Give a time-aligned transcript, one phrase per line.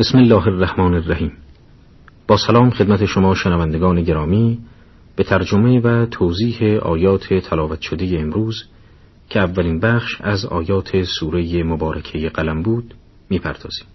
[0.00, 1.32] بسم الله الرحمن الرحیم
[2.26, 4.58] با سلام خدمت شما شنوندگان گرامی
[5.16, 8.64] به ترجمه و توضیح آیات تلاوت شده امروز
[9.28, 12.94] که اولین بخش از آیات سوره مبارکه قلم بود
[13.30, 13.86] می‌پردازیم.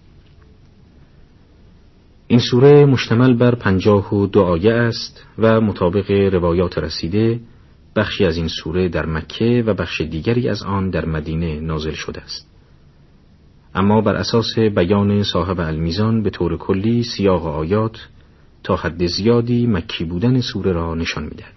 [2.26, 7.40] این سوره مشتمل بر پنجاه و دو آیه است و مطابق روایات رسیده
[7.96, 12.20] بخشی از این سوره در مکه و بخش دیگری از آن در مدینه نازل شده
[12.20, 12.55] است.
[13.76, 18.08] اما بر اساس بیان صاحب المیزان به طور کلی سیاق آیات
[18.62, 21.52] تا حد زیادی مکی بودن سوره را نشان می‌دهد.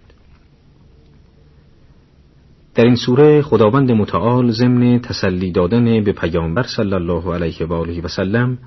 [2.75, 8.01] در این سوره خداوند متعال ضمن تسلی دادن به پیامبر صلی الله علیه و آله
[8.01, 8.57] و سلم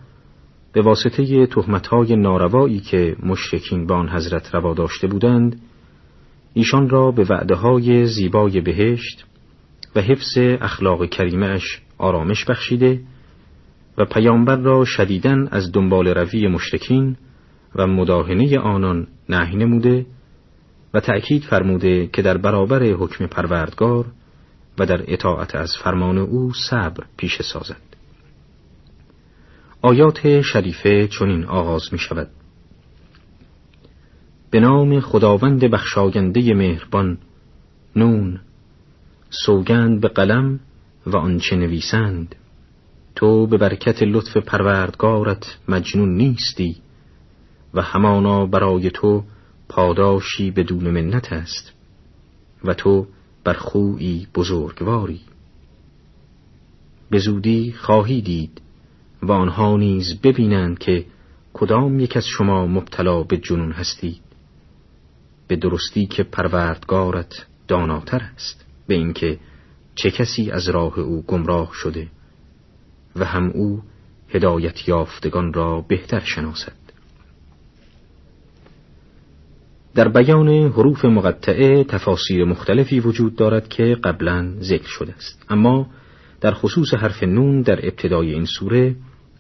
[0.72, 5.60] به واسطه تهمتهای ناروایی که مشرکین به آن حضرت روا داشته بودند
[6.54, 9.24] ایشان را به وعده های زیبای بهشت
[9.96, 13.00] و حفظ اخلاق کریمش آرامش بخشیده
[13.98, 17.16] و پیامبر را شدیدن از دنبال روی مشرکین
[17.74, 20.06] و مداهنه آنان نهی نموده
[20.94, 24.06] و تأکید فرموده که در برابر حکم پروردگار
[24.78, 27.82] و در اطاعت از فرمان او صبر پیش سازد.
[29.82, 32.28] آیات شریفه چنین آغاز می شود.
[34.50, 37.18] به نام خداوند بخشاینده مهربان
[37.96, 38.40] نون
[39.30, 40.60] سوگند به قلم
[41.06, 42.34] و آنچه نویسند
[43.14, 46.76] تو به برکت لطف پروردگارت مجنون نیستی
[47.74, 49.24] و همانا برای تو
[49.68, 51.72] پاداشی بدون منت است
[52.64, 53.06] و تو
[53.44, 55.20] بر خویی بزرگواری.
[57.10, 58.62] به زودی خواهی دید
[59.22, 61.06] و آنها نیز ببینند که
[61.52, 64.22] کدام یک از شما مبتلا به جنون هستید.
[65.48, 69.38] به درستی که پروردگارت داناتر است به اینکه
[69.94, 72.08] چه کسی از راه او گمراه شده.
[73.16, 73.82] و هم او
[74.28, 76.82] هدایت یافتگان را بهتر شناسد.
[79.94, 85.44] در بیان حروف مقطعه تفاسیر مختلفی وجود دارد که قبلا ذکر شده است.
[85.48, 85.86] اما
[86.40, 88.96] در خصوص حرف نون در ابتدای این سوره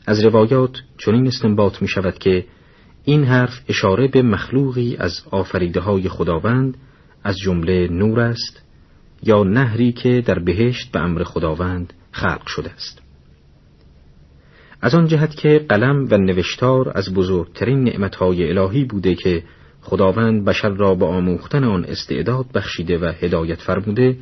[0.06, 2.44] از روایات چنین استنباط می شود که
[3.04, 6.76] این حرف اشاره به مخلوقی از آفریده های خداوند
[7.24, 8.62] از جمله نور است
[9.22, 13.01] یا نهری که در بهشت به امر خداوند خلق شده است.
[14.82, 19.42] از آن جهت که قلم و نوشتار از بزرگترین نعمتهای الهی بوده که
[19.80, 24.16] خداوند بشر را به آموختن آن استعداد بخشیده و هدایت فرموده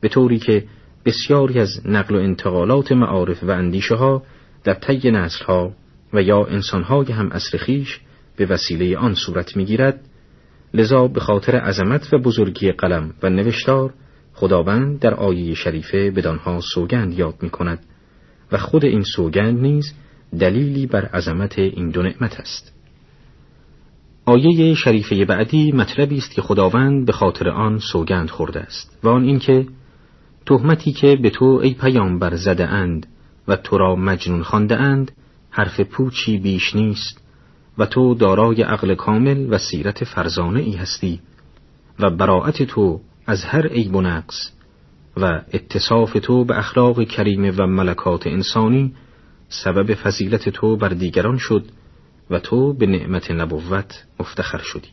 [0.00, 0.64] به طوری که
[1.04, 4.22] بسیاری از نقل و انتقالات معارف و اندیشه ها
[4.64, 5.72] در طی نسل ها
[6.12, 8.00] و یا انسان های هم اصر خیش
[8.36, 10.00] به وسیله آن صورت می‌گیرد
[10.74, 13.94] لذا به خاطر عظمت و بزرگی قلم و نوشتار
[14.34, 17.84] خداوند در آیه شریفه بدانها سوگند یاد می کند
[18.52, 19.92] و خود این سوگند نیز
[20.40, 22.72] دلیلی بر عظمت این دو نعمت است.
[24.24, 29.24] آیه شریفه بعدی مطلبی است که خداوند به خاطر آن سوگند خورده است و آن
[29.24, 29.66] اینکه
[30.46, 33.06] تهمتی که به تو ای پیامبر زده اند
[33.48, 35.12] و تو را مجنون خانده اند
[35.50, 37.22] حرف پوچی بیش نیست
[37.78, 41.20] و تو دارای عقل کامل و سیرت فرزانه ای هستی
[41.98, 44.52] و براعت تو از هر عیب و نقص
[45.16, 48.94] و اتصاف تو به اخلاق کریمه و ملکات انسانی
[49.48, 51.64] سبب فضیلت تو بر دیگران شد
[52.30, 54.88] و تو به نعمت نبوت مفتخر شدی.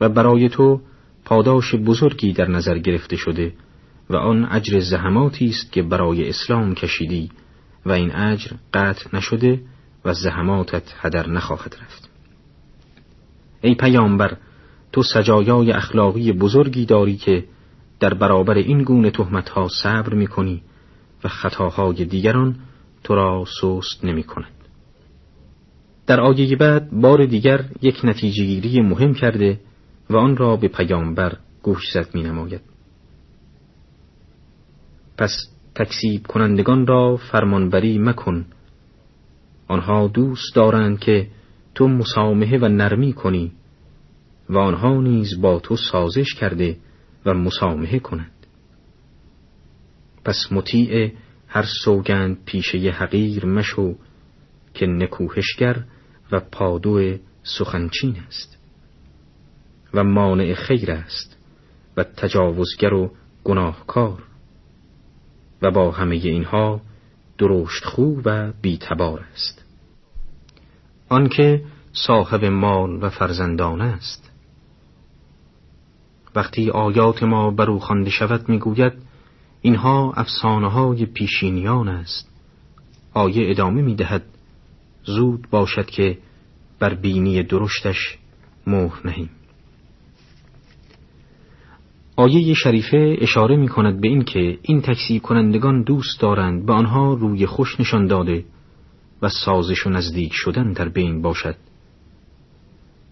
[0.00, 0.80] و برای تو
[1.24, 3.52] پاداش بزرگی در نظر گرفته شده
[4.10, 7.30] و آن اجر زحماتی است که برای اسلام کشیدی
[7.86, 9.60] و این اجر قطع نشده
[10.04, 12.10] و زحماتت هدر نخواهد رفت.
[13.60, 14.36] ای پیامبر
[14.92, 17.44] تو سجایای اخلاقی بزرگی داری که
[18.00, 20.62] در برابر این گونه تهمتها صبر می کنی
[21.24, 22.56] و خطاهای دیگران
[23.04, 24.52] تو را سست نمی کند.
[26.06, 29.60] در آیه بعد بار دیگر یک نتیجه گیری مهم کرده
[30.10, 32.60] و آن را به پیامبر گوش زد می نماید.
[35.18, 35.30] پس
[35.74, 38.46] تکسیب کنندگان را فرمانبری مکن
[39.68, 41.26] آنها دوست دارند که
[41.74, 43.52] تو مسامحه و نرمی کنی
[44.50, 46.76] و آنها نیز با تو سازش کرده
[47.28, 48.46] و مسامحه کنند
[50.24, 51.12] پس مطیع
[51.48, 53.94] هر سوگند پیشه حقیر مشو
[54.74, 55.84] که نکوهشگر
[56.32, 58.58] و پادو سخنچین است
[59.94, 61.36] و مانع خیر است
[61.96, 63.14] و تجاوزگر و
[63.44, 64.22] گناهکار
[65.62, 66.80] و با همه اینها
[67.38, 69.64] درشت خوب و بیتبار است.
[71.08, 74.32] آنکه صاحب مال و فرزندان است
[76.34, 78.92] وقتی آیات ما بر او خوانده شود می‌گوید
[79.62, 82.30] اینها افسانه های پیشینیان است.
[83.14, 84.24] آیه ادامه می‌دهد
[85.04, 86.18] زود باشد که
[86.78, 88.18] بر بینی درشتش
[88.66, 89.30] مهر نهیم.
[92.16, 97.14] آیه شریفه اشاره می کند به این که این تکسی کنندگان دوست دارند به آنها
[97.14, 98.44] روی خوش نشان داده
[99.22, 101.56] و سازش و نزدیک شدن در بین باشد.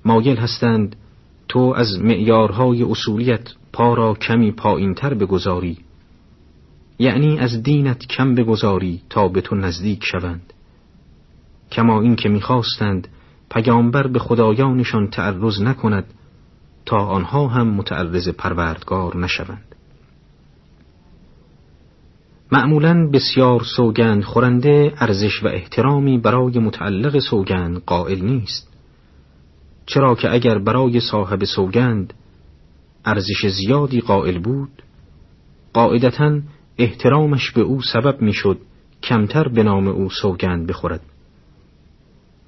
[0.05, 0.97] مایل هستند
[1.49, 5.79] تو از معیارهای اصولیت پا را کمی پایین تر بگذاری.
[6.99, 10.53] یعنی از دینت کم بگذاری تا به تو نزدیک شوند.
[11.73, 13.09] کما این که می‌خواستند
[13.51, 16.05] پیامبر به خدایانشان تعرض نکند
[16.87, 19.75] تا آنها هم متعرض پروردگار نشوند.
[22.53, 28.76] معمولا بسیار سوگند خورنده ارزش و احترامی برای متعلق سوگند قائل نیست.
[29.87, 32.15] چرا که اگر برای صاحب سوگند
[33.05, 34.83] ارزش زیادی قائل بود
[35.73, 36.41] قاعدتا
[36.79, 38.59] احترامش به او سبب می‌شد
[39.03, 41.01] کمتر به نام او سوگند بخورد.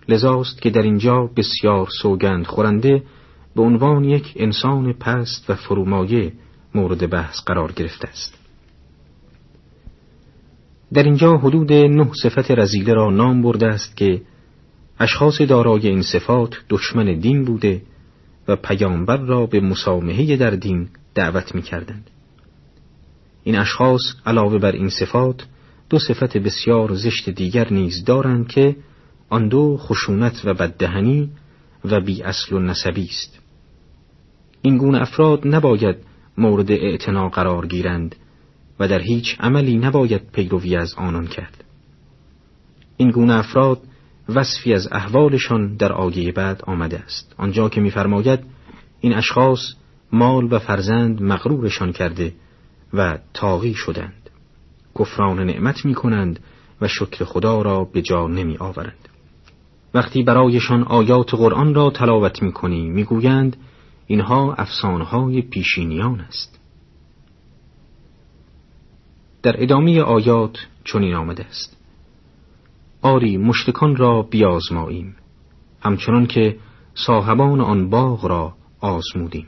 [0.08, 3.02] لذاست که در اینجا بسیار سوگند خورنده
[3.56, 6.32] به عنوان یک انسان پست و فرومایه
[6.74, 8.38] مورد بحث قرار گرفته است.
[10.92, 14.22] در اینجا حدود نه صفت رزیله را نام برده است که
[15.00, 17.82] اشخاص دارای این صفات دشمن دین بوده
[18.48, 22.10] و پیامبر را به مسامحه در دین دعوت می کردند.
[23.44, 25.46] این اشخاص علاوه بر این صفات
[25.90, 28.76] دو صفت بسیار زشت دیگر نیز دارند که
[29.28, 31.30] آن دو خشونت و بددهنی
[31.84, 33.38] و بی اصل و نسبی است
[34.62, 35.96] این گونه افراد نباید
[36.38, 38.16] مورد اعتنا قرار گیرند
[38.80, 41.64] و در هیچ عملی نباید پیروی از آنان کرد
[42.96, 43.80] این گونه افراد
[44.28, 47.34] وصفی از احوالشان در آیه بعد آمده است.
[47.36, 48.40] آنجا که می‌فرماید
[49.00, 49.60] این اشخاص
[50.12, 52.32] مال و فرزند مغرورشان کرده
[52.92, 54.30] و تاغی شدند.
[54.98, 56.40] کفران نعمت می کنند
[56.80, 59.08] و شکر خدا را به جا نمی آورند
[59.94, 63.56] وقتی برایشان آیات قرآن را تلاوت می کنی می گویند
[64.06, 66.60] اینها افسانهای پیشینیان است.
[69.42, 71.77] در ادامه آیات چنین آمده است.
[73.02, 75.16] آری مشتکان را بیازماییم.
[75.80, 76.56] همچنان که
[76.94, 79.46] صاحبان آن باغ را آزمودیم.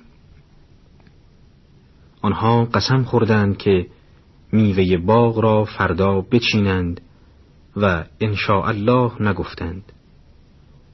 [2.22, 3.86] آنها قسم خوردند که
[4.52, 7.00] میوه باغ را فردا بچینند
[7.76, 9.92] و انشاء الله نگفتند.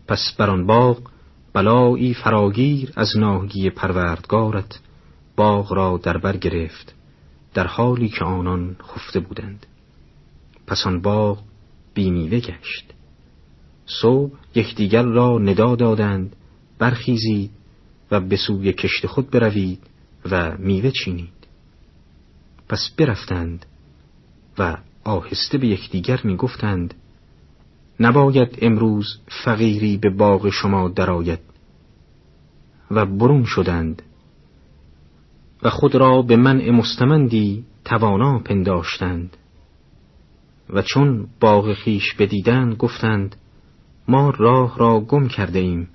[0.08, 0.98] پس بر آن باغ
[1.52, 4.80] بلایی فراگیر از ناهگی پروردگارت
[5.36, 6.94] باغ را در بر گرفت
[7.54, 9.66] در حالی که آنان خفته بودند.
[10.66, 11.38] پس آن باغ
[11.96, 12.92] بیمیوه گشت.
[13.86, 16.36] صبح یکدیگر را ندا دادند
[16.78, 17.50] برخیزید
[18.10, 19.82] و به سوی کشت خود بروید
[20.30, 21.46] و میوه چینید.
[22.68, 23.66] پس برفتند
[24.58, 26.94] و آهسته به یکدیگر می‌گفتند
[28.00, 31.40] نباید امروز فقیری به باغ شما درآید.
[32.90, 34.02] و برون شدند.
[35.62, 39.36] و خود را به منع مستمندی توانا پنداشتند.
[40.70, 43.36] و چون باغ خیش بدیدند گفتند
[44.08, 45.88] ما راه را گم کرده ایم.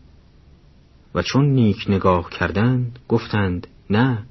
[1.16, 4.24] و چون نیک نگاه کردند گفتند نه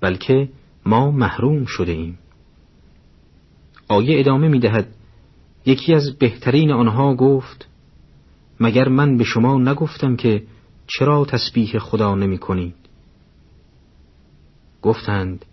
[0.00, 0.48] بلکه
[0.86, 2.18] ما محروم شده ایم.
[3.88, 4.88] آیه ادامه می دهد
[5.66, 7.68] یکی از بهترین آنها گفت
[8.60, 10.42] مگر من به شما نگفتم که
[10.86, 12.74] چرا تسبیح خدا نمی کنید؟
[14.82, 15.44] گفتند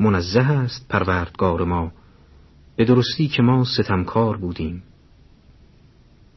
[0.00, 1.92] منزه است پروردگار ما.
[2.78, 4.82] به درستی که ما ستمکار بودیم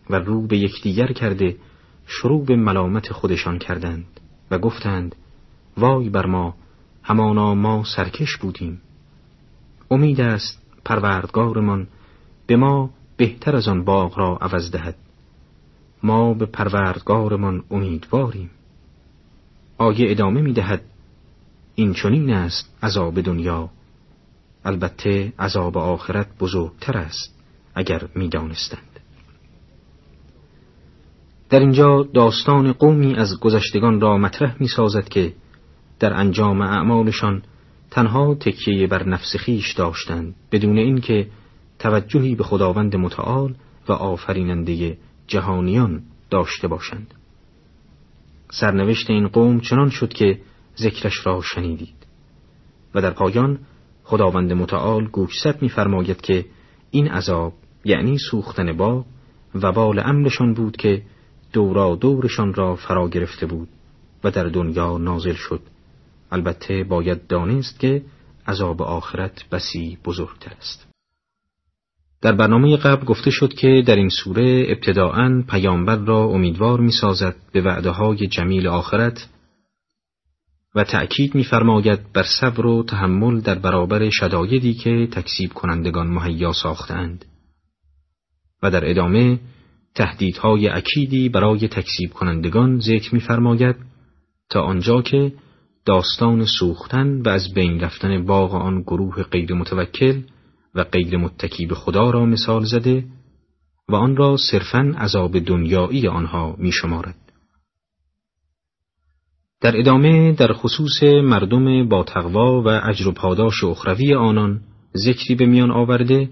[0.09, 1.57] و رو به یکدیگر کرده
[2.05, 4.05] شروع به ملامت خودشان کردند
[4.51, 5.15] و گفتند
[5.77, 6.55] وای بر ما
[7.03, 8.81] همانا ما سرکش بودیم.
[9.91, 11.87] امید است پروردگارمان
[12.47, 14.95] به ما بهتر از آن باغ را عوض دهد.
[16.03, 18.49] ما به پروردگارمان امیدواریم.
[19.77, 20.81] آیه ادامه می دهد
[21.75, 23.69] این چنین است عذاب دنیا.
[24.65, 27.35] البته عذاب آخرت بزرگتر است
[27.75, 28.99] اگر می دانستند.
[31.49, 35.33] در اینجا داستان قومی از گذشتگان را مطرح می سازد که
[35.99, 37.43] در انجام اعمالشان
[37.91, 41.27] تنها تکیه بر نفس خیش داشتند بدون اینکه
[41.79, 43.55] توجهی به خداوند متعال
[43.87, 47.13] و آفریننده جهانیان داشته باشند
[48.51, 50.39] سرنوشت این قوم چنان شد که
[50.77, 52.07] ذکرش را شنیدید
[52.95, 53.59] و در پایان
[54.11, 56.45] خداوند متعال گوشزد می‌فرماید که
[56.91, 57.53] این عذاب
[57.85, 59.05] یعنی سوختن با
[59.55, 61.01] و بال امرشان بود که
[61.53, 63.67] دورا دورشان را فرا گرفته بود
[64.23, 65.61] و در دنیا نازل شد.
[66.31, 68.01] البته باید دانست که
[68.47, 70.87] عذاب آخرت بسی بزرگتر است.
[72.21, 77.35] در برنامه قبل گفته شد که در این سوره ابتداعا پیامبر را امیدوار می سازد
[77.51, 79.27] به وعده های جمیل آخرت
[80.75, 87.25] و تأکید می‌فرماید بر صبر و تحمل در برابر شدایدی که تکسیب کنندگان مهیا ساختند
[88.63, 89.39] و در ادامه
[89.95, 93.75] تهدیدهای اکیدی برای تکسیب کنندگان ذکر می‌فرماید
[94.49, 95.33] تا آنجا که
[95.85, 100.21] داستان سوختن و از بین رفتن باغ آن گروه غیر متوکل
[100.75, 103.05] و غیر متکی به خدا را مثال زده
[103.89, 107.15] و آن را صرفاً عذاب دنیایی آنها می شمارد.
[109.61, 114.61] در ادامه در خصوص مردم با تقوا و اجر و پاداش اخروی آنان
[114.97, 116.29] ذکری به میان آورده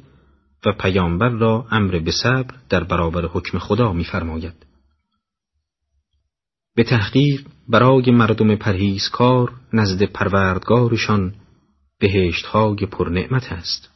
[0.65, 4.65] و پیامبر را امر به صبر در برابر حکم خدا می‌فرماید.
[6.75, 11.33] به تحقیق برای مردم پرهیزکار نزد پروردگارشان
[11.99, 13.89] بهشتهای پرنعمت است.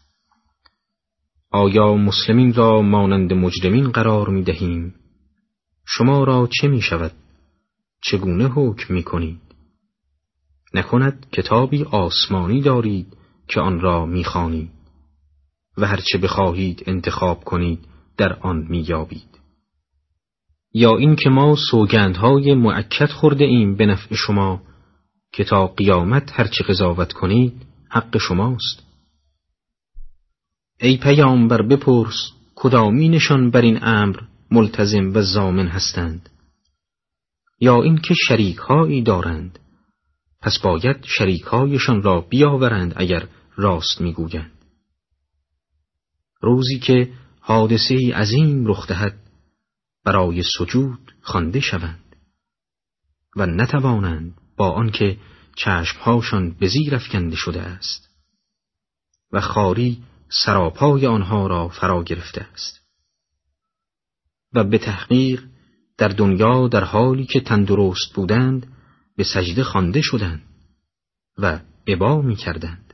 [1.52, 4.96] آیا مسلمین را مانند مجرمین قرار می دهیم؟
[5.86, 7.12] شما را چه می شود؟
[8.06, 9.42] چگونه حکم می کنید؟
[10.74, 13.18] نکند کتابی آسمانی دارید
[13.48, 14.72] که آن را می خانید
[15.78, 17.80] و هرچه بخواهید انتخاب کنید
[18.18, 19.34] در آن می یابید.
[20.74, 24.62] یا اینکه ما سوگندهای معکد خورده ایم به نفع شما
[25.32, 27.54] که تا قیامت هرچه قضاوت کنید
[27.90, 28.84] حق شماست
[30.80, 34.20] ای پیامبر بپرس کدامینشان بر این امر
[34.52, 36.30] ملتزم و زامن هستند
[37.64, 39.60] یا اینکه شریکهایی دارند.
[40.42, 44.52] پس باید شریکهایشان را بیاورند اگر راست می‌گویند.
[46.42, 49.20] روزی که حادثه عظیم رخ دهد
[50.06, 52.16] برای سجود خوانده شوند
[53.36, 55.18] و نتوانند با آنکه
[55.56, 58.10] چشمهاشان به زیر افکنده شده است
[59.32, 60.04] و خاری
[60.46, 62.82] سراپای آنها را فرا گرفته است
[64.54, 65.53] و به تحقیق
[65.98, 68.68] در دنیا در حالی که تندرست بودند
[69.18, 70.44] به سجده خوانده شدند
[71.38, 72.94] و عبا می کردند.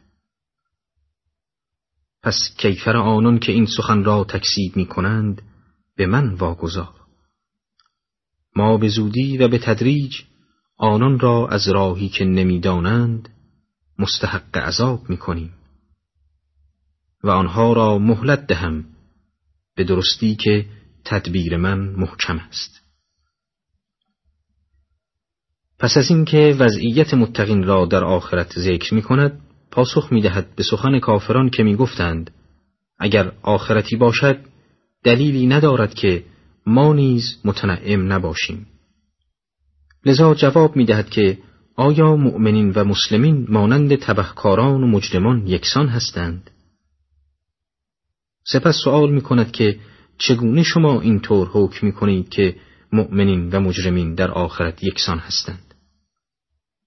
[2.24, 5.42] پس کیفر آنان که این سخن را تکسید می کنند
[5.96, 6.96] به من واگذار.
[8.56, 10.16] ما به زودی و به تدریج
[10.78, 13.30] آنان را از راهی که نمی‌دانند
[14.00, 15.54] مستحق عذاب می کنیم
[17.24, 18.86] و آنها را مهلت دهم
[19.76, 20.66] به درستی که
[21.06, 22.89] تدبیر من محکم است.
[25.80, 30.64] پس از اینکه وضعیت متقین را در آخرت ذکر می کند پاسخ می دهد به
[30.64, 32.32] سخن کافران که می گفتند
[33.00, 34.38] اگر آخرتی باشد
[35.04, 36.24] دلیلی ندارد که
[36.66, 38.68] ما نیز متنعم نباشیم
[40.06, 41.38] لذا جواب می دهد که
[41.76, 46.52] آیا مؤمنین و مسلمین مانند تبهکاران و مجرمان یکسان هستند؟
[48.46, 49.80] سپس سوال می کند که
[50.18, 52.56] چگونه شما اینطور حکم می کنید که
[52.94, 55.69] مؤمنین و مجرمین در آخرت یکسان هستند؟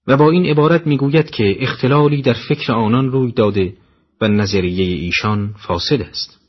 [0.07, 3.73] و با این عبارت می‌گوید که اختلالی در فکر آنان روی داده
[4.21, 6.39] و نظریه ایشان فاسد است.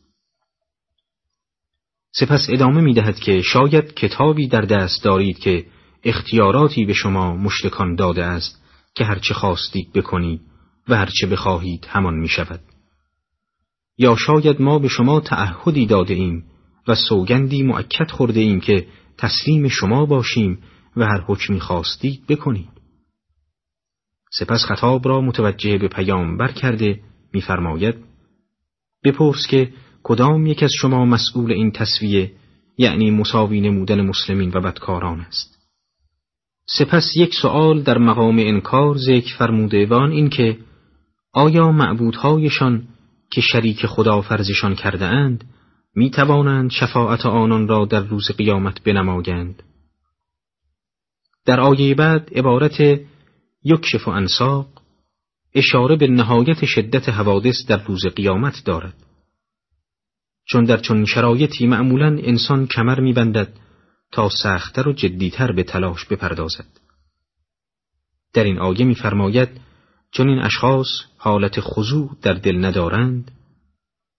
[2.13, 5.67] سپس ادامه می دهد که شاید کتابی در دست دارید که
[6.05, 8.63] اختیاراتی به شما مشتکان داده است
[8.95, 10.41] که هرچه خواستید بکنید
[10.89, 12.61] و هرچه بخواهید همان می شود.
[13.99, 16.45] یا شاید ما به شما تعهدی داده ایم
[16.89, 18.87] و سوگندی معکد خورده ایم که
[19.19, 20.59] تسلیم شما باشیم
[20.97, 22.74] و هر حکمی خواستید بکنید.
[24.39, 27.01] سپس خطاب را متوجه به پیامبر کرده
[27.33, 27.95] میفرماید
[29.05, 29.73] بپرس که
[30.03, 32.33] کدام یک از شما مسئول این تصویه
[32.79, 35.59] یعنی مساوی نمودن مسلمین و بدکاران است؟
[36.67, 40.59] سپس یک سؤال در مقام انکار ذکر فرموده و آن این که
[41.33, 42.89] آیا معبودهایشان
[43.31, 45.45] که شریک خدا فرزشان کرده اند
[45.97, 49.63] می توانند شفاعت آنان را در روز قیامت بنمایند؟
[51.47, 53.01] در آیه بعد عبارت
[53.65, 54.69] یکشف و انساق
[55.55, 58.95] اشاره به نهایت شدت حوادث در روز قیامت دارد.
[60.49, 63.49] چون در چون شرایطی معمولا انسان کمر میبندد
[64.13, 66.67] تا سختتر و جدیتر به تلاش بپردازد.
[68.33, 69.49] در این آیه میفرماید
[70.11, 73.31] چون این اشخاص حالت خضوع در دل ندارند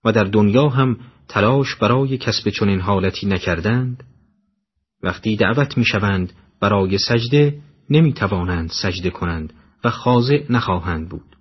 [0.03, 0.97] و در دنیا هم
[1.27, 4.03] تلاش برای کسب چنین حالتی نکردند
[5.03, 11.35] وقتی دعوت می‌شوند برای سجده نمی توانند سجده کنند و خاضع نخواهند بود.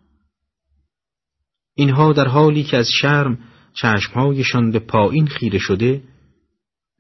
[1.74, 3.38] اینها در حالی که از شرم
[3.72, 6.02] چشمهایشان به پایین خیره شده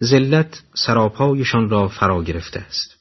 [0.04, 2.94] ذلت سراپایشان را فرا گرفته است.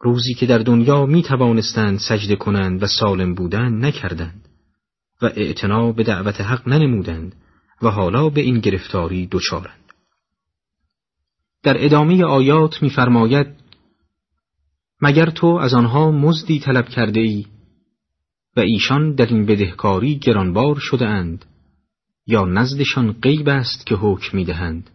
[0.00, 4.48] روزی که در دنیا می توانستند سجده کنند و سالم بودند نکردند
[5.22, 7.34] و اعتنا به دعوت حق ننمودند
[7.82, 9.84] و حالا به این گرفتاری دچارند
[11.62, 13.46] در ادامه آیات می‌فرماید
[15.06, 17.46] مگر تو از آنها مزدی طلب کرده ای
[18.56, 21.44] و ایشان در این بدهکاری گرانبار شده اند
[22.26, 24.90] یا نزدشان غیب است که حکم می‌دهند؟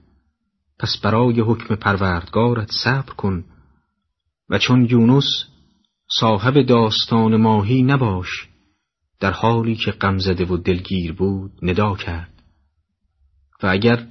[0.79, 3.45] پس برای حکم پروردگارت صبر کن
[4.49, 5.25] و چون یونس
[6.19, 8.47] صاحب داستان ماهی نباش
[9.19, 12.43] در حالی که غمزده و دلگیر بود ندا کرد.
[13.63, 14.07] و اگر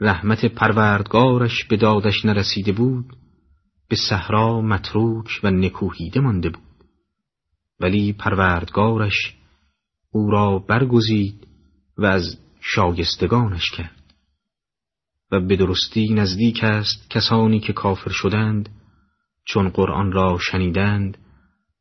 [0.00, 3.16] رحمت پروردگارش به دادش نرسیده بود
[3.88, 6.62] به صحرا متروک و نکوهیده مانده بود.
[7.80, 9.34] ولی پروردگارش
[10.10, 11.46] او را برگزید
[11.98, 14.14] و از شایستگانش کرد.
[15.32, 18.68] و به درستی نزدیک است کسانی که کافر شدند
[19.44, 21.18] چون قرآن را شنیدند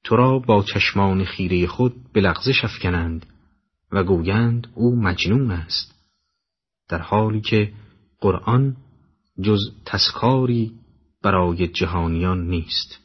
[0.04, 3.26] تو را با چشمان خیره خود به لغزش افکنند
[3.92, 5.96] و گویند او مجنون است
[6.90, 7.74] در حالی که
[8.20, 8.78] قرآن
[9.42, 10.74] جز تسکاری
[11.25, 13.00] برای جهانیان نیست.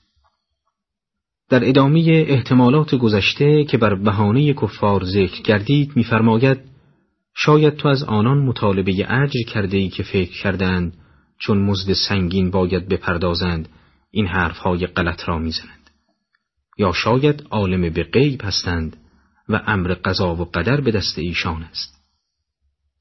[1.49, 6.59] در ادامه احتمالات گذشته که بر بهانه کفار ذکر کردید می‌فرماید
[7.35, 10.97] شاید تو از آنان مطالبه اجر کرده ای که فکر کردند
[11.39, 13.69] چون مزد سنگین باید بپردازند
[14.11, 15.91] این حرفهای غلط را می‌زنند
[16.79, 18.97] یا شاید عالم به غیب هستند
[19.49, 22.01] و امر قضا و قدر به دست ایشان است.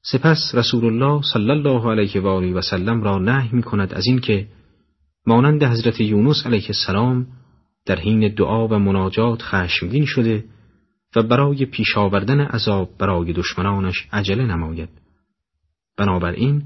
[0.02, 4.06] سپس رسول الله صلی الله علیه و آله و سلم را نهی می کند از
[4.06, 4.46] اینکه
[5.26, 7.26] مانند حضرت یونس علیه السلام
[7.86, 10.44] در حین دعا و مناجات خشمگین شده
[11.16, 14.88] و برای پیش آوردن عذاب برای دشمنانش عجله نماید
[15.96, 16.62] بنابراین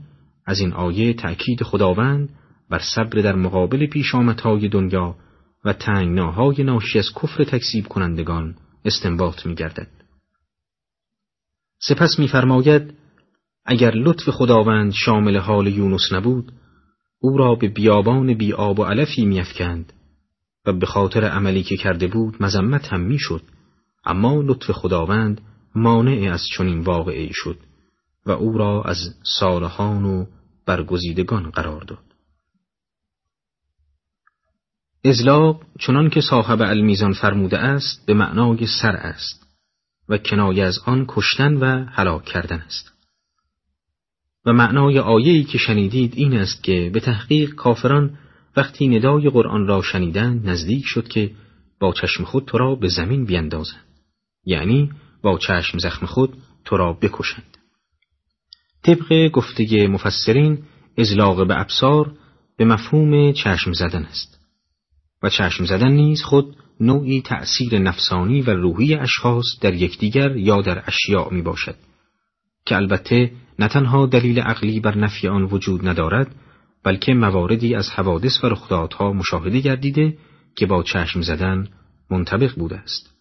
[0.47, 2.29] از این آیه تأکید خداوند
[2.71, 5.17] بر صبر در مقابل پیش آمدهای دنیا
[5.65, 9.89] و تنگناهای ناشی از کفر تکذیب کنندگان استنباط می گردد.
[11.81, 12.95] سپس میفرماید
[13.65, 16.53] اگر لطف خداوند شامل حال یونس نبود
[17.25, 19.93] او را به بیابان بی آب و علفی میافکند
[20.67, 23.43] و به خاطر عملی که کرده بود مذمت هم می‌شد.
[24.05, 25.41] اما لطف خداوند
[25.75, 27.59] مانع از چنین واقعی شد
[28.27, 28.97] و او را از
[29.39, 30.27] صالحان و
[30.67, 32.05] برگزیدگان قرار داد.
[35.05, 39.47] ازلاق چنان که صاحب المیزان فرموده است به معنای سر است
[40.09, 42.94] و کنایه از آن کشتن و هلاک کردن است.
[44.47, 48.19] و معنای آیه‌ای که شنیدید این است که به تحقیق کافران
[48.57, 51.31] وقتی ندای قرآن را شنیدند نزدیک شد که
[51.81, 53.85] با چشم خود تو را به زمین بیندازند.
[54.45, 54.91] یعنی
[55.23, 57.59] با چشم زخم خود تو را بکشند.
[58.83, 60.59] طبق گفته مفسرین
[60.99, 62.13] ازلاق به ابصار
[62.57, 64.41] به مفهوم چشم زدن است.
[65.23, 70.83] و چشم زدن نیز خود نوعی تأثیر نفسانی و روحی اشخاص در یکدیگر یا در
[70.87, 71.77] اشیاء می باشد
[72.67, 76.35] که البته نه تنها دلیل عقلی بر نفی آن وجود ندارد
[76.85, 80.17] بلکه مواردی از حوادث و رخدادها مشاهده گردیده
[80.57, 81.69] که با چشم زدن
[82.11, 83.15] منطبق بوده است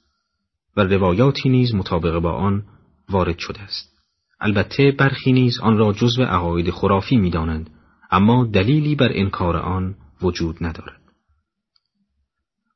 [0.77, 2.63] و روایاتی نیز مطابق با آن
[3.09, 3.93] وارد شده است.
[4.41, 7.69] البته برخی نیز آن را جزو عقاید خرافی می‌دانند
[8.11, 11.01] اما دلیلی بر انکار آن وجود ندارد.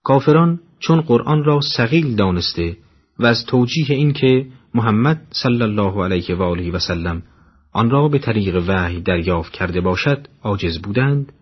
[0.03, 2.77] کافران چون قرآن را سقیل دانسته
[3.19, 7.23] و از توجیه اینکه محمد صلی الله علیه و آله و سلم
[7.71, 11.33] آن را به طریق وحی دریافت کرده باشد عاجز بودند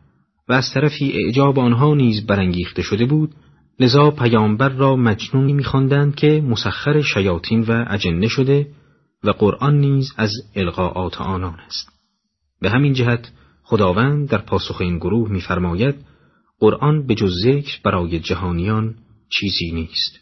[0.49, 3.35] و از طرفی اعجاب آنها نیز برانگیخته شده بود.
[3.79, 8.67] لذا پیامبر را مجنونی میخواندند که مسخر شیاطین و اجنه شده
[9.23, 11.89] و قرآن نیز از القاعات آنان است.
[12.61, 13.31] به همین جهت
[13.63, 15.95] خداوند در پاسخ این گروه میفرماید
[16.59, 18.95] قرآن به جز ذکر برای جهانیان
[19.29, 20.19] چیزی نیست.